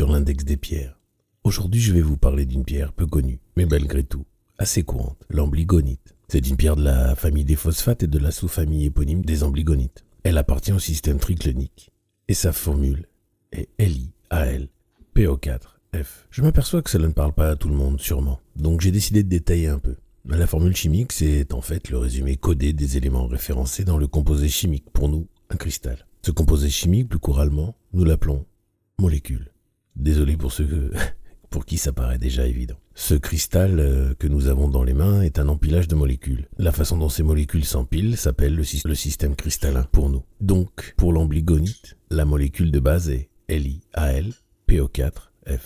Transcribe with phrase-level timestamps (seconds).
[0.00, 0.98] des pierres.
[1.44, 4.24] Aujourd'hui, je vais vous parler d'une pierre peu connue, mais malgré tout
[4.58, 6.14] assez courante, l'ambligonite.
[6.28, 10.06] C'est une pierre de la famille des phosphates et de la sous-famille éponyme des ambligonites.
[10.22, 11.90] Elle appartient au système triclonique
[12.28, 13.06] et sa formule
[13.52, 16.06] est LiAlPO4F.
[16.30, 19.22] Je m'aperçois que cela ne parle pas à tout le monde, sûrement, donc j'ai décidé
[19.22, 19.96] de détailler un peu.
[20.24, 24.48] La formule chimique, c'est en fait le résumé codé des éléments référencés dans le composé
[24.48, 26.06] chimique, pour nous, un cristal.
[26.24, 28.46] Ce composé chimique, plus couramment, nous l'appelons
[28.98, 29.51] molécule.
[29.96, 30.92] Désolé pour ceux
[31.50, 32.76] pour qui ça paraît déjà évident.
[32.94, 36.48] Ce cristal euh, que nous avons dans les mains est un empilage de molécules.
[36.58, 40.24] La façon dont ces molécules s'empilent s'appelle le, le, système cristallin pour nous.
[40.40, 45.60] Donc, pour l'ambligonite, la molécule de base est LiAlPO4F.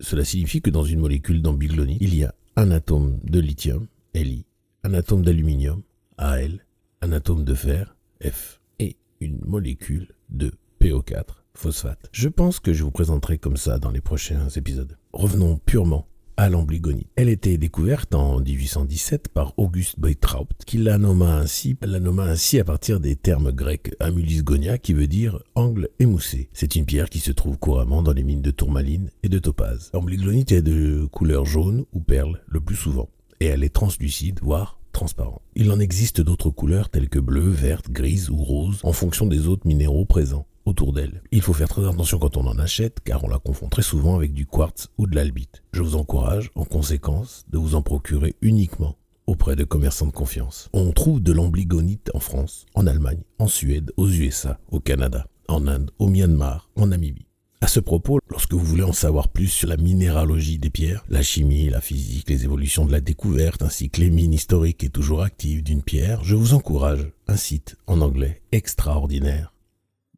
[0.00, 4.44] Cela signifie que dans une molécule d'ambiglonite, il y a un atome de lithium, Li,
[4.84, 5.82] un atome d'aluminium,
[6.18, 6.64] Al,
[7.00, 12.08] un atome de fer, F, et une molécule de PO4, phosphate.
[12.12, 14.96] Je pense que je vous présenterai comme ça dans les prochains épisodes.
[15.12, 17.08] Revenons purement à l'ambligonite.
[17.16, 22.58] Elle était découverte en 1817 par Auguste Beutraut, qui la nomma ainsi, la nomma ainsi
[22.58, 26.48] à partir des termes grecs amulisgonia, qui veut dire angle émoussé.
[26.52, 29.90] C'est une pierre qui se trouve couramment dans les mines de tourmaline et de topaz.
[29.92, 33.08] L'ambligonite est de couleur jaune ou perle le plus souvent
[33.40, 35.42] et elle est translucide, voire transparente.
[35.56, 39.48] Il en existe d'autres couleurs telles que bleu, verte, grise ou rose en fonction des
[39.48, 41.22] autres minéraux présents autour d'elle.
[41.30, 44.16] Il faut faire très attention quand on en achète car on la confond très souvent
[44.16, 45.62] avec du quartz ou de l'albite.
[45.72, 48.96] Je vous encourage en conséquence de vous en procurer uniquement
[49.26, 50.68] auprès de commerçants de confiance.
[50.72, 55.66] On trouve de l'ambligonite en France, en Allemagne, en Suède, aux USA, au Canada, en
[55.66, 57.26] Inde, au Myanmar, en Namibie.
[57.62, 61.22] À ce propos, lorsque vous voulez en savoir plus sur la minéralogie des pierres, la
[61.22, 65.22] chimie, la physique, les évolutions de la découverte, ainsi que les mines historiques et toujours
[65.22, 69.54] actives d'une pierre, je vous encourage un site en anglais extraordinaire,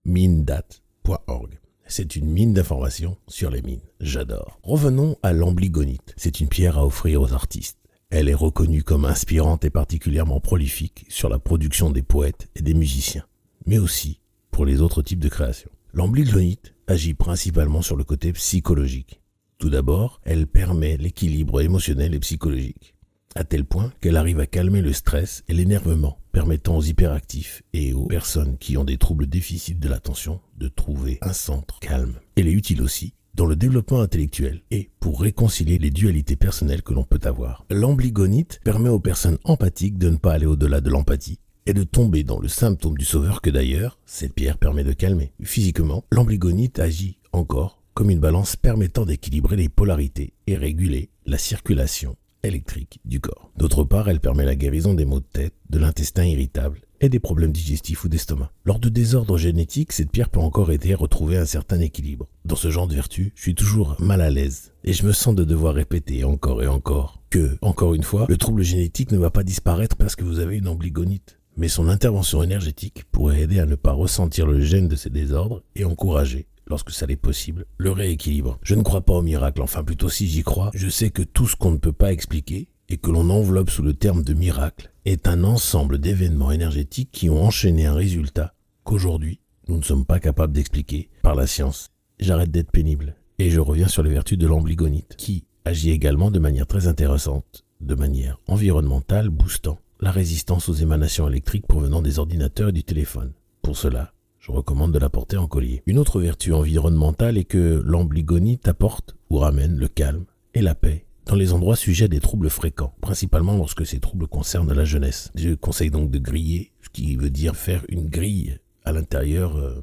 [0.04, 1.58] minedat.org.
[1.86, 3.80] C'est une mine d'informations sur les mines.
[4.00, 4.58] J'adore.
[4.62, 6.14] Revenons à l'ambligonite.
[6.16, 7.78] C'est une pierre à offrir aux artistes.
[8.10, 12.74] Elle est reconnue comme inspirante et particulièrement prolifique sur la production des poètes et des
[12.74, 13.26] musiciens,
[13.66, 14.20] mais aussi
[14.50, 15.70] pour les autres types de créations.
[15.92, 19.20] L'ambligonite agit principalement sur le côté psychologique.
[19.58, 22.93] Tout d'abord, elle permet l'équilibre émotionnel et psychologique,
[23.34, 27.92] à tel point qu'elle arrive à calmer le stress et l'énervement, permettant aux hyperactifs et
[27.92, 32.14] aux personnes qui ont des troubles déficits de l'attention de trouver un centre calme.
[32.36, 36.94] Elle est utile aussi dans le développement intellectuel et pour réconcilier les dualités personnelles que
[36.94, 37.64] l'on peut avoir.
[37.70, 42.22] L'ambligonite permet aux personnes empathiques de ne pas aller au-delà de l'empathie et de tomber
[42.22, 45.32] dans le symptôme du sauveur que d'ailleurs, cette pierre permet de calmer.
[45.42, 52.16] Physiquement, l'ambligonite agit encore comme une balance permettant d'équilibrer les polarités et réguler la circulation
[52.44, 53.50] électrique du corps.
[53.56, 57.20] D'autre part, elle permet la guérison des maux de tête, de l'intestin irritable et des
[57.20, 58.50] problèmes digestifs ou d'estomac.
[58.64, 62.28] Lors de désordres génétiques, cette pierre peut encore aider à retrouver un certain équilibre.
[62.44, 65.34] Dans ce genre de vertu, je suis toujours mal à l'aise et je me sens
[65.34, 69.30] de devoir répéter encore et encore que, encore une fois, le trouble génétique ne va
[69.30, 73.66] pas disparaître parce que vous avez une ambligonite mais son intervention énergétique pourrait aider à
[73.66, 77.90] ne pas ressentir le gêne de ces désordres et encourager, lorsque ça l'est possible, le
[77.90, 78.58] rééquilibre.
[78.62, 81.46] Je ne crois pas au miracle, enfin plutôt si j'y crois, je sais que tout
[81.46, 84.92] ce qu'on ne peut pas expliquer, et que l'on enveloppe sous le terme de miracle,
[85.04, 88.54] est un ensemble d'événements énergétiques qui ont enchaîné un résultat
[88.84, 91.90] qu'aujourd'hui, nous ne sommes pas capables d'expliquer par la science.
[92.20, 96.38] J'arrête d'être pénible, et je reviens sur les vertus de l'ambligonite, qui agit également de
[96.38, 102.68] manière très intéressante, de manière environnementale, boostant la résistance aux émanations électriques provenant des ordinateurs
[102.68, 103.32] et du téléphone.
[103.62, 104.12] Pour cela,
[104.44, 105.82] je recommande de la porter en collier.
[105.86, 111.06] Une autre vertu environnementale est que l'ambligonite apporte ou ramène le calme et la paix
[111.24, 115.32] dans les endroits sujets à des troubles fréquents, principalement lorsque ces troubles concernent la jeunesse.
[115.34, 119.82] Je conseille donc de griller, ce qui veut dire faire une grille à l'intérieur euh,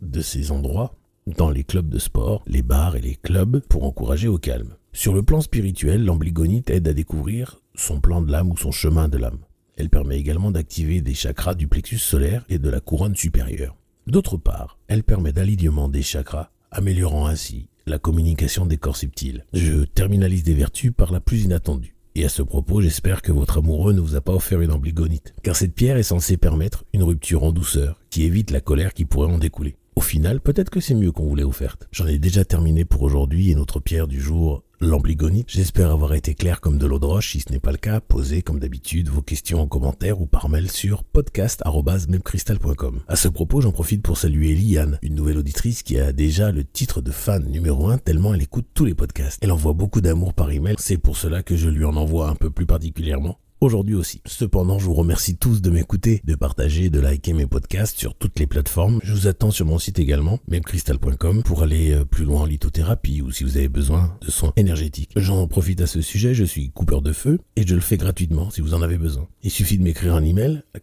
[0.00, 0.96] de ces endroits,
[1.38, 4.74] dans les clubs de sport, les bars et les clubs, pour encourager au calme.
[4.92, 9.06] Sur le plan spirituel, l'ambligonite aide à découvrir son plan de l'âme ou son chemin
[9.06, 9.38] de l'âme.
[9.76, 13.76] Elle permet également d'activer des chakras du plexus solaire et de la couronne supérieure.
[14.06, 19.44] D'autre part, elle permet d'alignement des chakras, améliorant ainsi la communication des corps subtils.
[19.52, 21.94] Je terminalise des vertus par la plus inattendue.
[22.14, 25.32] Et à ce propos, j'espère que votre amoureux ne vous a pas offert une ambligonite,
[25.42, 29.04] car cette pierre est censée permettre une rupture en douceur, qui évite la colère qui
[29.04, 29.76] pourrait en découler.
[29.94, 31.86] Au final, peut-être que c'est mieux qu'on vous l'ait offerte.
[31.92, 35.48] J'en ai déjà terminé pour aujourd'hui et notre pierre du jour l'ambligonite.
[35.48, 37.32] J'espère avoir été clair comme de l'eau de roche.
[37.32, 40.48] Si ce n'est pas le cas, posez comme d'habitude vos questions en commentaire ou par
[40.48, 43.00] mail sur podcast.mepcrystal.com.
[43.06, 46.64] À ce propos, j'en profite pour saluer Liane, une nouvelle auditrice qui a déjà le
[46.64, 49.38] titre de fan numéro 1 tellement elle écoute tous les podcasts.
[49.42, 50.74] Elle envoie beaucoup d'amour par email.
[50.78, 53.38] C'est pour cela que je lui en envoie un peu plus particulièrement.
[53.62, 54.20] Aujourd'hui aussi.
[54.26, 58.38] Cependant, je vous remercie tous de m'écouter, de partager, de liker mes podcasts sur toutes
[58.38, 58.98] les plateformes.
[59.02, 63.22] Je vous attends sur mon site également, memecrystal.com, pour aller euh, plus loin en lithothérapie
[63.22, 65.12] ou si vous avez besoin de soins énergétiques.
[65.16, 68.50] J'en profite à ce sujet, je suis coupeur de feu et je le fais gratuitement
[68.50, 69.28] si vous en avez besoin.
[69.42, 70.78] Il suffit de m'écrire un email à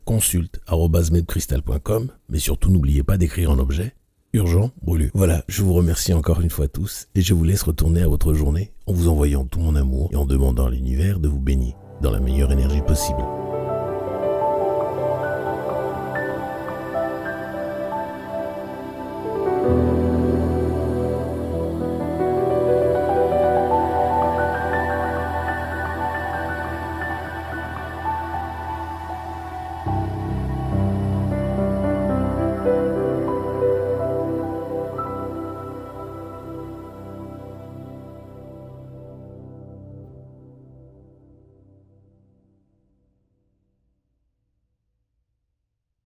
[2.29, 3.93] mais surtout n'oubliez pas d'écrire en objet
[4.33, 5.09] urgent, brûlé.
[5.13, 8.33] Voilà, je vous remercie encore une fois tous et je vous laisse retourner à votre
[8.33, 11.75] journée en vous envoyant tout mon amour et en demandant à l'univers de vous baigner
[12.01, 13.23] dans la meilleure énergie possible.